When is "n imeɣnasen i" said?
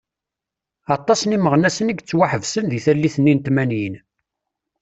1.25-1.93